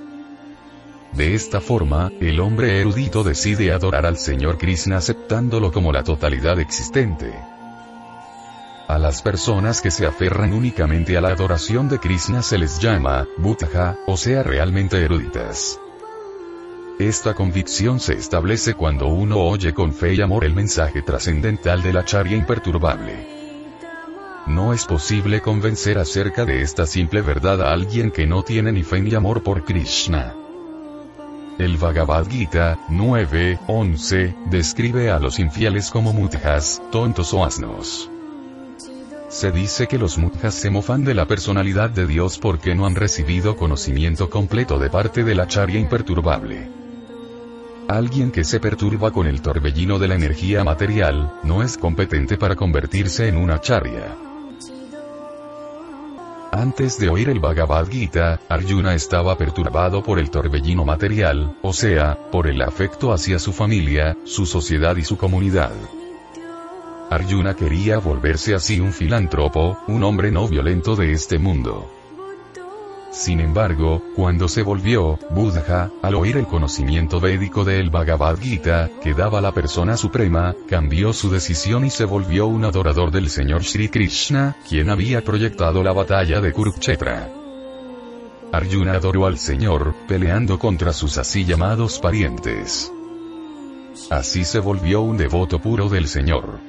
De 1.13 1.35
esta 1.35 1.61
forma, 1.61 2.13
el 2.21 2.39
hombre 2.41 2.81
erudito 2.81 3.25
decide 3.25 3.73
adorar 3.73 4.07
al 4.07 4.19
Señor 4.19 4.59
Krishna 4.59 4.99
aceptándolo 4.99 5.73
como 5.73 5.93
la 5.93 6.05
totalidad 6.05 6.61
existente. 6.61 7.33
A 8.89 8.99
las 8.99 9.21
personas 9.21 9.83
que 9.83 9.91
se 9.91 10.07
aferran 10.07 10.53
únicamente 10.53 11.19
a 11.19 11.21
la 11.21 11.29
adoración 11.29 11.89
de 11.89 11.99
Krishna 11.99 12.43
se 12.43 12.57
les 12.57 12.79
llama, 12.79 13.27
Buddha, 13.37 13.99
o 14.07 14.17
sea 14.17 14.43
realmente 14.43 15.03
eruditas. 15.03 15.79
Esta 16.99 17.35
convicción 17.35 18.01
se 18.01 18.15
establece 18.15 18.75
cuando 18.75 19.07
uno 19.07 19.39
oye 19.39 19.73
con 19.75 19.93
fe 19.93 20.15
y 20.15 20.21
amor 20.21 20.45
el 20.45 20.55
mensaje 20.55 21.03
trascendental 21.03 21.83
de 21.83 21.93
la 21.93 22.05
charya 22.05 22.37
imperturbable. 22.37 23.39
No 24.47 24.73
es 24.73 24.87
posible 24.87 25.43
convencer 25.43 25.99
acerca 25.99 26.47
de 26.47 26.63
esta 26.63 26.87
simple 26.87 27.21
verdad 27.21 27.61
a 27.61 27.73
alguien 27.73 28.11
que 28.11 28.27
no 28.27 28.43
tiene 28.43 28.73
ni 28.73 28.83
fe 28.83 29.01
ni 29.01 29.15
amor 29.15 29.43
por 29.43 29.65
Krishna. 29.65 30.35
El 31.59 31.77
Bhagavad 31.77 32.29
Gita, 32.29 32.79
9, 32.89 33.59
11, 33.67 34.35
describe 34.49 35.11
a 35.11 35.19
los 35.19 35.41
infieles 35.41 35.91
como 35.91 36.13
mudjas, 36.13 36.81
tontos 36.93 37.35
o 37.35 37.45
asnos. 37.45 38.09
Se 39.29 39.51
dice 39.51 39.89
que 39.89 39.99
los 39.99 40.19
mudjas 40.19 40.55
se 40.55 40.71
mofan 40.71 41.05
de 41.05 41.15
la 41.15 41.27
personalidad 41.27 41.91
de 41.91 42.07
Dios 42.07 42.39
porque 42.39 42.77
no 42.77 42.87
han 42.87 42.95
recibido 42.95 43.57
conocimiento 43.57 44.31
completo 44.31 44.79
de 44.79 44.89
parte 44.89 45.25
de 45.25 45.35
la 45.35 45.49
charya 45.49 45.81
imperturbable. 45.81 46.71
Alguien 47.89 48.31
que 48.31 48.45
se 48.45 48.61
perturba 48.61 49.11
con 49.11 49.27
el 49.27 49.43
torbellino 49.43 49.99
de 49.99 50.07
la 50.07 50.15
energía 50.15 50.63
material, 50.63 51.41
no 51.43 51.65
es 51.65 51.77
competente 51.77 52.39
para 52.39 52.55
convertirse 52.55 53.27
en 53.27 53.37
una 53.37 53.61
charya. 53.61 54.28
Antes 56.59 56.99
de 56.99 57.09
oír 57.09 57.29
el 57.29 57.39
Bhagavad 57.39 57.87
Gita, 57.89 58.41
Arjuna 58.49 58.93
estaba 58.93 59.39
perturbado 59.39 60.03
por 60.03 60.19
el 60.19 60.29
torbellino 60.29 60.85
material, 60.85 61.57
o 61.63 61.73
sea, 61.73 62.19
por 62.33 62.49
el 62.49 62.61
afecto 62.63 63.13
hacia 63.13 63.39
su 63.39 63.53
familia, 63.53 64.17
su 64.25 64.45
sociedad 64.45 64.97
y 64.97 65.05
su 65.05 65.17
comunidad. 65.17 65.71
Arjuna 67.11 67.55
quería 67.55 67.99
volverse 67.99 68.57
así 68.57 68.81
un 68.81 68.93
filántropo, 68.93 69.79
un 69.87 70.03
hombre 70.03 70.33
no 70.33 70.49
violento 70.49 70.97
de 70.97 71.13
este 71.13 71.39
mundo. 71.39 71.98
Sin 73.11 73.41
embargo, 73.41 74.03
cuando 74.15 74.49
se 74.49 74.63
volvió 74.63 75.19
Buddha, 75.31 75.91
al 76.03 76.15
oír 76.15 76.37
el 76.37 76.47
conocimiento 76.47 77.21
védico 77.21 77.65
del 77.65 77.89
Bhagavad 77.89 78.39
Gita, 78.39 78.91
que 79.03 79.15
daba 79.15 79.41
la 79.41 79.53
persona 79.53 79.97
suprema, 79.97 80.55
cambió 80.69 81.13
su 81.13 81.31
decisión 81.31 81.87
y 81.87 81.91
se 81.91 82.05
volvió 82.05 82.47
un 82.47 82.65
adorador 82.65 83.11
del 83.11 83.31
Señor 83.31 83.65
Sri 83.65 83.89
Krishna, 83.89 84.57
quien 84.69 84.91
había 84.91 85.25
proyectado 85.25 85.83
la 85.83 85.93
batalla 85.93 86.41
de 86.41 86.53
Kurukshetra. 86.53 87.31
Arjuna 88.53 88.93
adoró 88.93 89.27
al 89.27 89.39
Señor, 89.39 89.95
peleando 90.07 90.59
contra 90.59 90.93
sus 90.93 91.17
así 91.19 91.45
llamados 91.45 91.99
parientes. 91.99 92.93
Así 94.11 94.45
se 94.45 94.59
volvió 94.59 95.01
un 95.01 95.17
devoto 95.17 95.59
puro 95.59 95.89
del 95.89 96.09
Señor. 96.09 96.61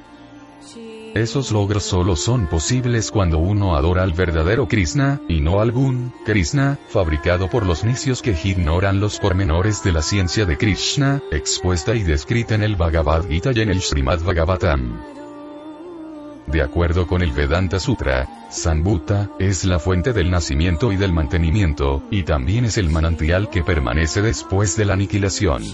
Esos 1.14 1.50
logros 1.50 1.82
solo 1.82 2.14
son 2.14 2.46
posibles 2.46 3.10
cuando 3.10 3.38
uno 3.38 3.74
adora 3.74 4.04
al 4.04 4.12
verdadero 4.12 4.68
Krishna, 4.68 5.20
y 5.28 5.40
no 5.40 5.60
algún 5.60 6.12
Krishna, 6.24 6.78
fabricado 6.88 7.50
por 7.50 7.66
los 7.66 7.82
nicios 7.82 8.22
que 8.22 8.38
ignoran 8.44 9.00
los 9.00 9.18
pormenores 9.18 9.82
de 9.82 9.90
la 9.90 10.02
ciencia 10.02 10.46
de 10.46 10.56
Krishna, 10.56 11.20
expuesta 11.32 11.96
y 11.96 12.04
descrita 12.04 12.54
en 12.54 12.62
el 12.62 12.76
Bhagavad 12.76 13.26
Gita 13.26 13.50
y 13.52 13.60
en 13.60 13.70
el 13.70 13.80
Srimad 13.80 14.20
Bhagavatam. 14.20 15.00
De 16.46 16.62
acuerdo 16.62 17.08
con 17.08 17.22
el 17.22 17.32
Vedanta 17.32 17.80
Sutra, 17.80 18.46
Sambhuta, 18.48 19.30
es 19.40 19.64
la 19.64 19.80
fuente 19.80 20.12
del 20.12 20.30
nacimiento 20.30 20.92
y 20.92 20.96
del 20.96 21.12
mantenimiento, 21.12 22.04
y 22.12 22.22
también 22.22 22.64
es 22.64 22.78
el 22.78 22.88
manantial 22.88 23.50
que 23.50 23.64
permanece 23.64 24.22
después 24.22 24.76
de 24.76 24.84
la 24.84 24.92
aniquilación. 24.92 25.64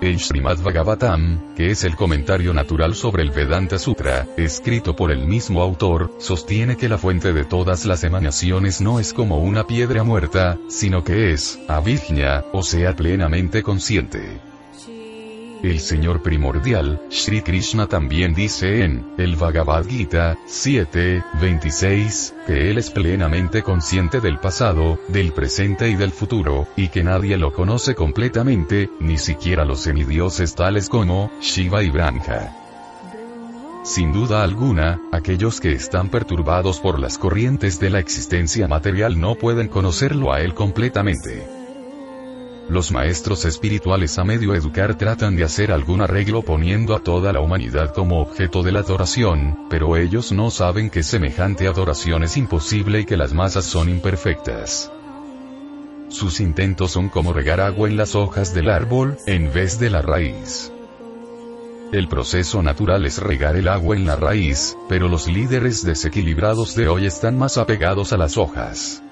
El 0.00 0.20
Srimad 0.20 0.58
Bhagavatam, 0.62 1.54
que 1.56 1.72
es 1.72 1.82
el 1.82 1.96
comentario 1.96 2.54
natural 2.54 2.94
sobre 2.94 3.24
el 3.24 3.30
Vedanta 3.30 3.78
Sutra, 3.80 4.28
escrito 4.36 4.94
por 4.94 5.10
el 5.10 5.26
mismo 5.26 5.60
autor, 5.60 6.12
sostiene 6.18 6.76
que 6.76 6.88
la 6.88 6.98
fuente 6.98 7.32
de 7.32 7.44
todas 7.44 7.84
las 7.84 8.04
emanaciones 8.04 8.80
no 8.80 9.00
es 9.00 9.12
como 9.12 9.38
una 9.38 9.66
piedra 9.66 10.04
muerta, 10.04 10.56
sino 10.68 11.02
que 11.02 11.32
es, 11.32 11.58
avijña, 11.66 12.44
o 12.52 12.62
sea 12.62 12.94
plenamente 12.94 13.64
consciente. 13.64 14.47
El 15.62 15.80
Señor 15.80 16.22
primordial, 16.22 17.00
Sri 17.10 17.42
Krishna 17.42 17.88
también 17.88 18.32
dice 18.32 18.84
en 18.84 19.04
el 19.18 19.34
Bhagavad 19.34 19.86
Gita 19.86 20.38
7, 20.46 21.24
26, 21.40 22.34
que 22.46 22.70
Él 22.70 22.78
es 22.78 22.90
plenamente 22.90 23.62
consciente 23.62 24.20
del 24.20 24.38
pasado, 24.38 25.00
del 25.08 25.32
presente 25.32 25.88
y 25.88 25.96
del 25.96 26.12
futuro, 26.12 26.68
y 26.76 26.88
que 26.88 27.02
nadie 27.02 27.36
lo 27.36 27.52
conoce 27.52 27.96
completamente, 27.96 28.88
ni 29.00 29.18
siquiera 29.18 29.64
los 29.64 29.80
semidioses 29.80 30.54
tales 30.54 30.88
como 30.88 31.32
Shiva 31.40 31.82
y 31.82 31.90
Brahma. 31.90 32.54
Sin 33.82 34.12
duda 34.12 34.44
alguna, 34.44 35.00
aquellos 35.10 35.60
que 35.60 35.72
están 35.72 36.08
perturbados 36.08 36.78
por 36.78 37.00
las 37.00 37.18
corrientes 37.18 37.80
de 37.80 37.90
la 37.90 37.98
existencia 37.98 38.68
material 38.68 39.18
no 39.18 39.34
pueden 39.34 39.66
conocerlo 39.66 40.32
a 40.32 40.40
Él 40.40 40.54
completamente. 40.54 41.57
Los 42.68 42.92
maestros 42.92 43.46
espirituales 43.46 44.18
a 44.18 44.24
medio 44.24 44.54
educar 44.54 44.98
tratan 44.98 45.36
de 45.36 45.44
hacer 45.44 45.72
algún 45.72 46.02
arreglo 46.02 46.42
poniendo 46.42 46.94
a 46.94 47.00
toda 47.00 47.32
la 47.32 47.40
humanidad 47.40 47.94
como 47.94 48.20
objeto 48.20 48.62
de 48.62 48.72
la 48.72 48.80
adoración, 48.80 49.66
pero 49.70 49.96
ellos 49.96 50.32
no 50.32 50.50
saben 50.50 50.90
que 50.90 51.02
semejante 51.02 51.66
adoración 51.66 52.24
es 52.24 52.36
imposible 52.36 53.00
y 53.00 53.04
que 53.06 53.16
las 53.16 53.32
masas 53.32 53.64
son 53.64 53.88
imperfectas. 53.88 54.92
Sus 56.10 56.40
intentos 56.40 56.90
son 56.90 57.08
como 57.08 57.32
regar 57.32 57.60
agua 57.62 57.88
en 57.88 57.96
las 57.96 58.14
hojas 58.14 58.52
del 58.52 58.68
árbol, 58.68 59.16
en 59.26 59.50
vez 59.50 59.78
de 59.78 59.88
la 59.88 60.02
raíz. 60.02 60.70
El 61.90 62.06
proceso 62.06 62.62
natural 62.62 63.06
es 63.06 63.16
regar 63.16 63.56
el 63.56 63.68
agua 63.68 63.96
en 63.96 64.04
la 64.04 64.16
raíz, 64.16 64.76
pero 64.90 65.08
los 65.08 65.26
líderes 65.26 65.86
desequilibrados 65.86 66.74
de 66.74 66.86
hoy 66.86 67.06
están 67.06 67.38
más 67.38 67.56
apegados 67.56 68.12
a 68.12 68.18
las 68.18 68.36
hojas. 68.36 69.02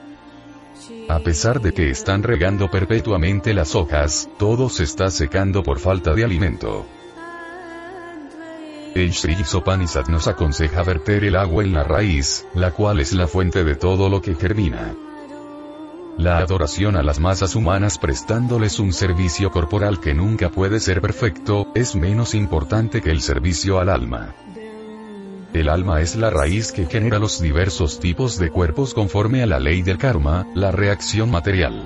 A 1.08 1.18
pesar 1.20 1.60
de 1.60 1.72
que 1.72 1.90
están 1.90 2.22
regando 2.22 2.70
perpetuamente 2.70 3.54
las 3.54 3.74
hojas, 3.74 4.28
todo 4.38 4.68
se 4.68 4.84
está 4.84 5.10
secando 5.10 5.62
por 5.62 5.78
falta 5.78 6.14
de 6.14 6.24
alimento. 6.24 6.86
El 8.94 9.12
Sri 9.12 9.44
Sopanisat 9.44 10.08
nos 10.08 10.26
aconseja 10.26 10.82
verter 10.82 11.24
el 11.24 11.36
agua 11.36 11.64
en 11.64 11.74
la 11.74 11.84
raíz, 11.84 12.46
la 12.54 12.70
cual 12.70 13.00
es 13.00 13.12
la 13.12 13.28
fuente 13.28 13.62
de 13.62 13.76
todo 13.76 14.08
lo 14.08 14.22
que 14.22 14.34
germina. 14.34 14.94
La 16.18 16.38
adoración 16.38 16.96
a 16.96 17.02
las 17.02 17.20
masas 17.20 17.56
humanas 17.56 17.98
prestándoles 17.98 18.78
un 18.78 18.94
servicio 18.94 19.50
corporal 19.50 20.00
que 20.00 20.14
nunca 20.14 20.48
puede 20.48 20.80
ser 20.80 21.02
perfecto, 21.02 21.66
es 21.74 21.94
menos 21.94 22.34
importante 22.34 23.02
que 23.02 23.10
el 23.10 23.20
servicio 23.20 23.80
al 23.80 23.90
alma. 23.90 24.34
El 25.56 25.70
alma 25.70 26.02
es 26.02 26.16
la 26.16 26.28
raíz 26.28 26.70
que 26.70 26.84
genera 26.84 27.18
los 27.18 27.40
diversos 27.40 27.98
tipos 27.98 28.38
de 28.38 28.50
cuerpos 28.50 28.92
conforme 28.92 29.42
a 29.42 29.46
la 29.46 29.58
ley 29.58 29.80
del 29.80 29.96
karma, 29.96 30.46
la 30.54 30.70
reacción 30.70 31.30
material. 31.30 31.82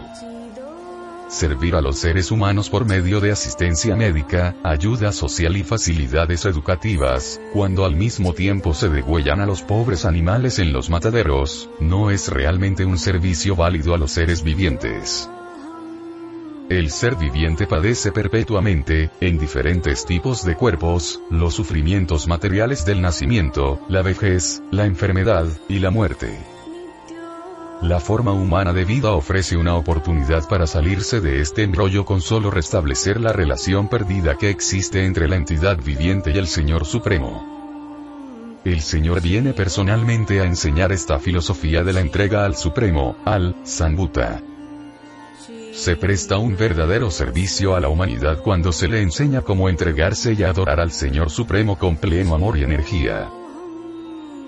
Servir 1.28 1.76
a 1.76 1.80
los 1.80 2.00
seres 2.00 2.32
humanos 2.32 2.68
por 2.68 2.84
medio 2.84 3.20
de 3.20 3.30
asistencia 3.30 3.94
médica, 3.94 4.56
ayuda 4.64 5.12
social 5.12 5.56
y 5.56 5.62
facilidades 5.62 6.46
educativas, 6.46 7.40
cuando 7.52 7.84
al 7.84 7.94
mismo 7.94 8.32
tiempo 8.32 8.74
se 8.74 8.88
degüellan 8.88 9.40
a 9.40 9.46
los 9.46 9.62
pobres 9.62 10.04
animales 10.04 10.58
en 10.58 10.72
los 10.72 10.90
mataderos, 10.90 11.70
no 11.78 12.10
es 12.10 12.26
realmente 12.26 12.84
un 12.84 12.98
servicio 12.98 13.54
válido 13.54 13.94
a 13.94 13.98
los 13.98 14.10
seres 14.10 14.42
vivientes. 14.42 15.30
El 16.70 16.92
ser 16.92 17.16
viviente 17.16 17.66
padece 17.66 18.12
perpetuamente, 18.12 19.10
en 19.20 19.38
diferentes 19.38 20.06
tipos 20.06 20.44
de 20.44 20.54
cuerpos, 20.54 21.20
los 21.28 21.52
sufrimientos 21.52 22.28
materiales 22.28 22.84
del 22.84 23.00
nacimiento, 23.00 23.80
la 23.88 24.02
vejez, 24.02 24.62
la 24.70 24.86
enfermedad, 24.86 25.48
y 25.68 25.80
la 25.80 25.90
muerte. 25.90 26.28
La 27.82 27.98
forma 27.98 28.30
humana 28.30 28.72
de 28.72 28.84
vida 28.84 29.10
ofrece 29.10 29.56
una 29.56 29.74
oportunidad 29.74 30.46
para 30.46 30.68
salirse 30.68 31.20
de 31.20 31.40
este 31.40 31.64
embrollo 31.64 32.04
con 32.04 32.20
solo 32.20 32.52
restablecer 32.52 33.20
la 33.20 33.32
relación 33.32 33.88
perdida 33.88 34.38
que 34.38 34.50
existe 34.50 35.04
entre 35.04 35.26
la 35.26 35.34
entidad 35.34 35.76
viviente 35.82 36.30
y 36.30 36.38
el 36.38 36.46
Señor 36.46 36.84
Supremo. 36.84 38.60
El 38.64 38.80
Señor 38.80 39.20
viene 39.20 39.54
personalmente 39.54 40.40
a 40.40 40.44
enseñar 40.44 40.92
esta 40.92 41.18
filosofía 41.18 41.82
de 41.82 41.94
la 41.94 42.00
entrega 42.00 42.44
al 42.44 42.54
Supremo, 42.54 43.16
al 43.24 43.56
Sambhuta 43.64 44.40
se 45.72 45.96
presta 45.96 46.38
un 46.38 46.56
verdadero 46.56 47.10
servicio 47.10 47.74
a 47.74 47.80
la 47.80 47.88
humanidad 47.88 48.42
cuando 48.42 48.72
se 48.72 48.88
le 48.88 49.02
enseña 49.02 49.42
cómo 49.42 49.68
entregarse 49.68 50.34
y 50.34 50.42
adorar 50.42 50.80
al 50.80 50.92
Señor 50.92 51.30
Supremo 51.30 51.78
con 51.78 51.96
pleno 51.96 52.34
amor 52.34 52.58
y 52.58 52.64
energía. 52.64 53.30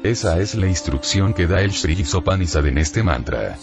Esa 0.02 0.40
es 0.40 0.54
la 0.54 0.66
instrucción 0.66 1.32
que 1.32 1.46
da 1.46 1.60
el 1.60 1.72
Sri 1.72 2.04
Sopanishad 2.04 2.66
en 2.66 2.78
este 2.78 3.02
mantra. 3.02 3.56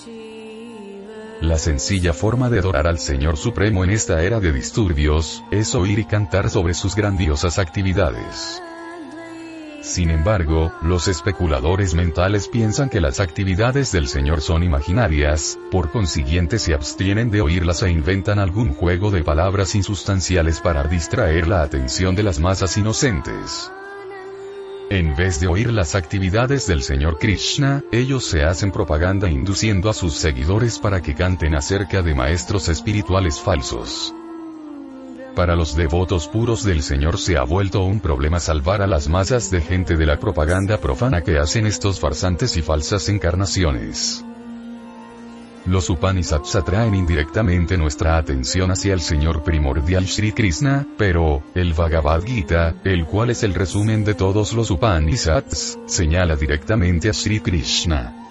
La 1.41 1.57
sencilla 1.57 2.13
forma 2.13 2.49
de 2.49 2.59
adorar 2.59 2.87
al 2.87 2.99
Señor 2.99 3.37
Supremo 3.37 3.83
en 3.83 3.91
esta 3.91 4.23
era 4.23 4.39
de 4.39 4.51
disturbios, 4.51 5.43
es 5.51 5.75
oír 5.75 5.99
y 5.99 6.05
cantar 6.05 6.49
sobre 6.49 6.73
sus 6.73 6.95
grandiosas 6.95 7.59
actividades. 7.59 8.61
Sin 9.81 10.09
embargo, 10.09 10.73
los 10.81 11.07
especuladores 11.07 11.93
mentales 11.93 12.49
piensan 12.49 12.89
que 12.89 12.99
las 12.99 13.21
actividades 13.21 13.93
del 13.93 14.09
Señor 14.09 14.41
son 14.41 14.63
imaginarias, 14.63 15.57
por 15.71 15.89
consiguiente 15.89 16.59
se 16.59 16.73
abstienen 16.73 17.31
de 17.31 17.39
oírlas 17.39 17.81
e 17.83 17.89
inventan 17.89 18.39
algún 18.39 18.73
juego 18.73 19.09
de 19.09 19.23
palabras 19.23 19.75
insustanciales 19.75 20.59
para 20.59 20.83
distraer 20.83 21.47
la 21.47 21.61
atención 21.61 22.15
de 22.15 22.23
las 22.23 22.39
masas 22.39 22.75
inocentes. 22.77 23.71
En 24.89 25.15
vez 25.15 25.39
de 25.39 25.47
oír 25.47 25.71
las 25.71 25.95
actividades 25.95 26.67
del 26.67 26.81
Señor 26.81 27.17
Krishna, 27.17 27.83
ellos 27.91 28.25
se 28.25 28.43
hacen 28.43 28.71
propaganda 28.71 29.29
induciendo 29.29 29.89
a 29.89 29.93
sus 29.93 30.15
seguidores 30.15 30.77
para 30.79 31.01
que 31.01 31.15
canten 31.15 31.55
acerca 31.55 32.01
de 32.01 32.15
maestros 32.15 32.67
espirituales 32.67 33.39
falsos 33.39 34.13
para 35.35 35.55
los 35.55 35.75
devotos 35.75 36.27
puros 36.27 36.63
del 36.63 36.83
Señor 36.83 37.17
se 37.17 37.37
ha 37.37 37.43
vuelto 37.43 37.83
un 37.83 37.99
problema 37.99 38.39
salvar 38.39 38.81
a 38.81 38.87
las 38.87 39.07
masas 39.07 39.51
de 39.51 39.61
gente 39.61 39.95
de 39.95 40.05
la 40.05 40.19
propaganda 40.19 40.77
profana 40.77 41.21
que 41.21 41.37
hacen 41.37 41.65
estos 41.65 41.99
farsantes 41.99 42.57
y 42.57 42.61
falsas 42.61 43.09
encarnaciones. 43.09 44.25
Los 45.65 45.89
Upanishads 45.89 46.55
atraen 46.55 46.95
indirectamente 46.95 47.77
nuestra 47.77 48.17
atención 48.17 48.71
hacia 48.71 48.93
el 48.93 49.01
Señor 49.01 49.43
primordial 49.43 50.07
Sri 50.07 50.31
Krishna, 50.31 50.87
pero, 50.97 51.43
el 51.53 51.73
Bhagavad 51.73 52.23
Gita, 52.23 52.75
el 52.83 53.05
cual 53.05 53.29
es 53.29 53.43
el 53.43 53.53
resumen 53.53 54.03
de 54.03 54.15
todos 54.15 54.53
los 54.53 54.71
Upanishads, 54.71 55.77
señala 55.85 56.35
directamente 56.35 57.09
a 57.09 57.13
Sri 57.13 57.39
Krishna. 57.39 58.28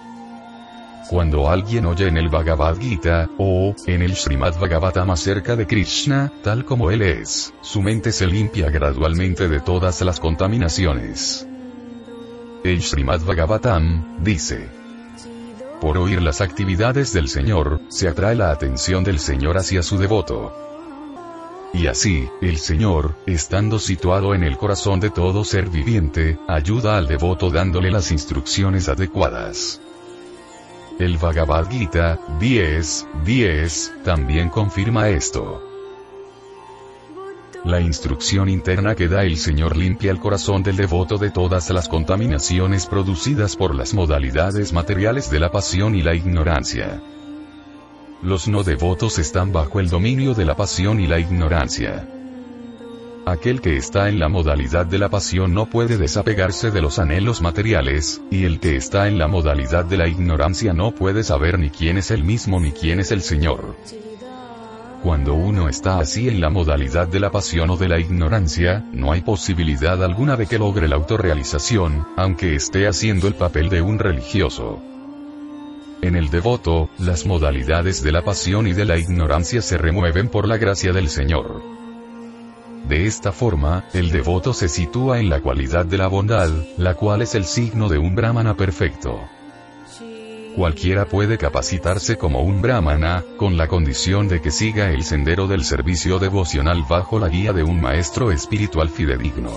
Cuando 1.09 1.49
alguien 1.49 1.87
oye 1.87 2.07
en 2.07 2.17
el 2.17 2.29
Bhagavad 2.29 2.77
Gita, 2.77 3.31
o, 3.39 3.73
en 3.87 4.03
el 4.03 4.15
Srimad 4.15 4.59
Bhagavatam 4.59 5.09
acerca 5.09 5.55
de 5.55 5.65
Krishna, 5.65 6.31
tal 6.43 6.65
como 6.65 6.91
él 6.91 7.01
es, 7.01 7.51
su 7.61 7.81
mente 7.81 8.11
se 8.11 8.27
limpia 8.27 8.69
gradualmente 8.69 9.47
de 9.47 9.59
todas 9.59 9.99
las 10.01 10.19
contaminaciones. 10.19 11.47
El 12.63 12.83
Srimad 12.83 13.21
Bhagavatam, 13.21 14.23
dice, 14.23 14.69
por 15.81 15.97
oír 15.97 16.21
las 16.21 16.41
actividades 16.41 17.11
del 17.11 17.27
Señor, 17.27 17.81
se 17.87 18.07
atrae 18.07 18.35
la 18.35 18.51
atención 18.51 19.03
del 19.03 19.17
Señor 19.17 19.57
hacia 19.57 19.81
su 19.81 19.97
devoto. 19.97 20.53
Y 21.73 21.87
así, 21.87 22.29
el 22.39 22.57
Señor, 22.59 23.15
estando 23.25 23.79
situado 23.79 24.35
en 24.35 24.43
el 24.43 24.57
corazón 24.57 24.99
de 24.99 25.09
todo 25.09 25.43
ser 25.43 25.69
viviente, 25.69 26.37
ayuda 26.47 26.99
al 26.99 27.07
devoto 27.07 27.49
dándole 27.49 27.89
las 27.89 28.11
instrucciones 28.11 28.89
adecuadas. 28.89 29.81
El 30.99 31.17
Bhagavad 31.17 31.69
Gita, 31.69 32.19
10, 32.41 33.07
10, 33.23 33.93
también 34.03 34.49
confirma 34.49 35.07
esto. 35.07 35.63
La 37.63 37.79
instrucción 37.79 38.49
interna 38.49 38.95
que 38.95 39.07
da 39.07 39.23
el 39.23 39.37
Señor 39.37 39.77
limpia 39.77 40.11
el 40.11 40.19
corazón 40.19 40.61
del 40.61 40.75
devoto 40.75 41.17
de 41.17 41.31
todas 41.31 41.69
las 41.69 41.87
contaminaciones 41.87 42.85
producidas 42.85 43.55
por 43.55 43.75
las 43.75 43.93
modalidades 43.93 44.73
materiales 44.73 45.31
de 45.31 45.39
la 45.39 45.49
pasión 45.49 45.95
y 45.95 46.01
la 46.01 46.15
ignorancia. 46.15 47.01
Los 48.21 48.49
no 48.49 48.63
devotos 48.63 49.19
están 49.19 49.53
bajo 49.53 49.79
el 49.79 49.89
dominio 49.89 50.33
de 50.33 50.43
la 50.43 50.57
pasión 50.57 50.99
y 50.99 51.07
la 51.07 51.17
ignorancia. 51.17 52.18
Aquel 53.29 53.61
que 53.61 53.77
está 53.77 54.09
en 54.09 54.17
la 54.17 54.27
modalidad 54.27 54.87
de 54.87 54.97
la 54.97 55.07
pasión 55.07 55.53
no 55.53 55.67
puede 55.67 55.97
desapegarse 55.97 56.71
de 56.71 56.81
los 56.81 56.97
anhelos 56.97 57.43
materiales, 57.43 58.23
y 58.31 58.45
el 58.45 58.59
que 58.59 58.75
está 58.75 59.07
en 59.07 59.19
la 59.19 59.27
modalidad 59.27 59.85
de 59.85 59.97
la 59.97 60.07
ignorancia 60.07 60.73
no 60.73 60.95
puede 60.95 61.23
saber 61.23 61.59
ni 61.59 61.69
quién 61.69 61.99
es 61.99 62.09
el 62.09 62.23
mismo 62.23 62.59
ni 62.59 62.71
quién 62.71 62.99
es 62.99 63.11
el 63.11 63.21
Señor. 63.21 63.75
Cuando 65.03 65.35
uno 65.35 65.69
está 65.69 65.99
así 65.99 66.27
en 66.27 66.41
la 66.41 66.49
modalidad 66.49 67.07
de 67.07 67.19
la 67.19 67.29
pasión 67.29 67.69
o 67.69 67.77
de 67.77 67.87
la 67.87 67.99
ignorancia, 67.99 68.83
no 68.93 69.11
hay 69.11 69.21
posibilidad 69.21 70.03
alguna 70.03 70.35
de 70.35 70.47
que 70.47 70.57
logre 70.57 70.87
la 70.87 70.95
autorrealización, 70.95 72.07
aunque 72.17 72.55
esté 72.55 72.87
haciendo 72.87 73.27
el 73.27 73.35
papel 73.35 73.69
de 73.69 73.83
un 73.83 73.99
religioso. 73.99 74.81
En 76.01 76.15
el 76.15 76.31
devoto, 76.31 76.89
las 76.97 77.27
modalidades 77.27 78.01
de 78.01 78.11
la 78.11 78.23
pasión 78.23 78.65
y 78.65 78.73
de 78.73 78.85
la 78.85 78.97
ignorancia 78.97 79.61
se 79.61 79.77
remueven 79.77 80.29
por 80.29 80.47
la 80.47 80.57
gracia 80.57 80.93
del 80.93 81.09
Señor. 81.09 81.78
De 82.89 83.05
esta 83.05 83.31
forma, 83.31 83.85
el 83.93 84.09
devoto 84.09 84.51
se 84.51 84.67
sitúa 84.67 85.19
en 85.19 85.29
la 85.29 85.41
cualidad 85.41 85.85
de 85.85 85.99
la 85.99 86.07
bondad, 86.07 86.49
la 86.75 86.95
cual 86.95 87.21
es 87.21 87.35
el 87.35 87.45
signo 87.45 87.87
de 87.87 87.99
un 87.99 88.15
brahmana 88.15 88.57
perfecto. 88.57 89.21
Cualquiera 90.55 91.05
puede 91.05 91.37
capacitarse 91.37 92.17
como 92.17 92.41
un 92.41 92.63
brahmana, 92.63 93.23
con 93.37 93.57
la 93.57 93.67
condición 93.67 94.27
de 94.27 94.41
que 94.41 94.49
siga 94.49 94.89
el 94.89 95.03
sendero 95.03 95.45
del 95.45 95.65
servicio 95.65 96.17
devocional 96.17 96.83
bajo 96.89 97.19
la 97.19 97.29
guía 97.29 97.53
de 97.53 97.61
un 97.61 97.79
maestro 97.79 98.31
espiritual 98.31 98.89
fidedigno. 98.89 99.51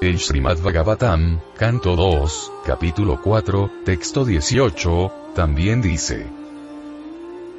El 0.00 0.18
Srimad 0.18 0.58
Bhagavatam, 0.58 1.38
canto 1.56 1.94
2, 1.94 2.52
capítulo 2.66 3.22
4, 3.22 3.70
texto 3.84 4.24
18, 4.24 5.12
también 5.36 5.80
dice. 5.80 6.41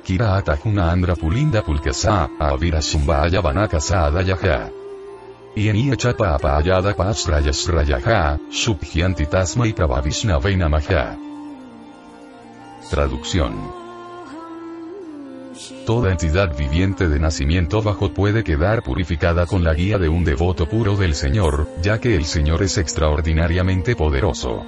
Kira 0.04 0.36
atajuna 0.36 0.92
andra 0.92 1.16
pulinda 1.16 1.62
pulkasa, 1.62 2.30
avira 2.40 2.82
sumbaya 2.82 3.42
vanakasa 3.42 4.06
adayaha. 4.08 4.70
Ienia 5.56 5.96
chapa 5.96 6.36
apayada 6.36 6.94
subhyanti 8.52 9.26
tasma 9.28 9.68
y 9.68 9.74
prabhavishna 9.74 10.40
maha. 10.68 11.16
Traducción. 12.90 13.54
Toda 15.86 16.12
entidad 16.12 16.58
viviente 16.58 17.08
de 17.08 17.20
nacimiento 17.20 17.82
bajo 17.82 18.14
puede 18.14 18.44
quedar 18.44 18.84
purificada 18.84 19.46
con 19.46 19.64
la 19.64 19.74
guía 19.74 19.98
de 19.98 20.10
un 20.10 20.26
devoto 20.26 20.68
puro 20.68 20.98
del 20.98 21.16
Señor, 21.16 21.70
ya 21.82 22.00
que 22.00 22.16
el 22.16 22.26
Señor 22.26 22.62
es 22.64 22.78
extraordinariamente 22.78 23.96
poderoso. 23.96 24.66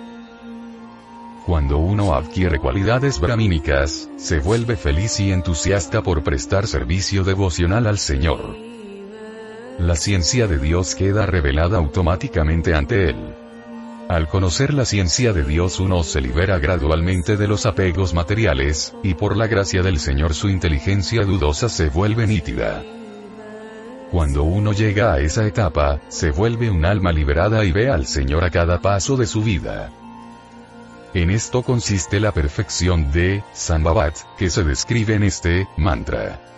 Cuando 1.46 1.78
uno 1.78 2.16
adquiere 2.16 2.58
cualidades 2.58 3.20
brahmínicas, 3.20 4.10
se 4.18 4.40
vuelve 4.40 4.76
feliz 4.76 5.20
y 5.20 5.32
entusiasta 5.32 6.02
por 6.02 6.24
prestar 6.24 6.66
servicio 6.66 7.24
devocional 7.24 7.86
al 7.86 8.00
Señor. 8.00 8.56
La 9.78 9.96
ciencia 9.96 10.48
de 10.48 10.58
Dios 10.58 10.96
queda 10.96 11.28
revelada 11.28 11.78
automáticamente 11.78 12.74
ante 12.74 13.10
él. 13.10 13.36
Al 14.10 14.28
conocer 14.28 14.74
la 14.74 14.86
ciencia 14.86 15.34
de 15.34 15.44
Dios 15.44 15.80
uno 15.80 16.04
se 16.04 16.20
libera 16.20 16.58
gradualmente 16.58 17.38
de 17.38 17.48
los 17.48 17.68
apegos 17.68 18.16
materiales, 18.16 18.96
y 19.04 19.14
por 19.14 19.38
la 19.38 19.46
gracia 19.46 19.84
del 19.84 20.00
Señor 20.00 20.34
su 20.34 20.50
inteligencia 20.50 21.26
dudosa 21.26 21.70
se 21.70 21.90
vuelve 21.90 22.26
nítida. 22.26 22.82
Cuando 24.10 24.44
uno 24.44 24.74
llega 24.74 25.14
a 25.14 25.20
esa 25.20 25.46
etapa, 25.46 26.00
se 26.08 26.32
vuelve 26.32 26.72
un 26.72 26.86
alma 26.86 27.12
liberada 27.12 27.64
y 27.66 27.72
ve 27.72 27.92
al 27.92 28.08
Señor 28.08 28.44
a 28.44 28.50
cada 28.50 28.82
paso 28.82 29.16
de 29.16 29.28
su 29.28 29.44
vida. 29.44 29.92
En 31.16 31.30
esto 31.30 31.64
consiste 31.64 32.20
la 32.20 32.34
perfección 32.34 33.14
de 33.14 33.42
Sambhavat, 33.54 34.18
que 34.38 34.50
se 34.50 34.66
describe 34.66 35.16
en 35.16 35.24
este 35.24 35.66
mantra. 35.78 36.55